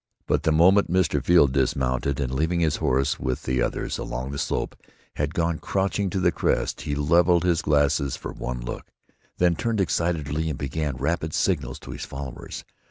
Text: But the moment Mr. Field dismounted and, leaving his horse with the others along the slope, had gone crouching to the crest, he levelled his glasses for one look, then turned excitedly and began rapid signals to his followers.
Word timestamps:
But 0.25 0.41
the 0.41 0.51
moment 0.51 0.91
Mr. 0.91 1.23
Field 1.23 1.51
dismounted 1.53 2.19
and, 2.19 2.33
leaving 2.33 2.59
his 2.59 2.77
horse 2.77 3.19
with 3.19 3.43
the 3.43 3.61
others 3.61 3.99
along 3.99 4.31
the 4.31 4.39
slope, 4.39 4.75
had 5.17 5.35
gone 5.35 5.59
crouching 5.59 6.09
to 6.09 6.19
the 6.19 6.31
crest, 6.31 6.81
he 6.81 6.95
levelled 6.95 7.43
his 7.43 7.61
glasses 7.61 8.15
for 8.17 8.33
one 8.33 8.61
look, 8.65 8.87
then 9.37 9.55
turned 9.55 9.79
excitedly 9.79 10.49
and 10.49 10.57
began 10.57 10.97
rapid 10.97 11.35
signals 11.35 11.77
to 11.81 11.91
his 11.91 12.03
followers. 12.03 12.63